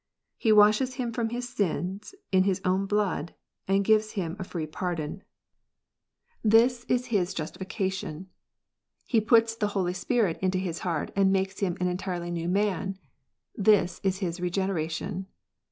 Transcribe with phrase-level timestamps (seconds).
[0.35, 3.35] He washes him from his sins in His own blood,
[3.67, 5.21] and gives him a free pardon:
[6.43, 8.27] this is his justifica REGENERATION.
[9.05, 9.05] 119 tion.
[9.05, 12.97] He puts the Holy Spirit into his heart, and makes him)| an entirely new man:
[13.55, 15.27] this is his Regeneration.